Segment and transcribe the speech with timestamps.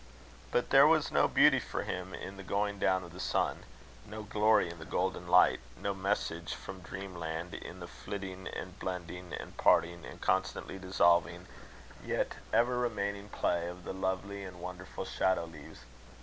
[0.49, 3.65] But there was no beauty for him in the going down of the sun;
[4.03, 8.79] no glory in the golden light; no message from dream land in the flitting and
[8.79, 11.45] blending and parting, the constantly dissolving
[12.03, 15.81] yet ever remaining play of the lovely and wonderful shadow leaves.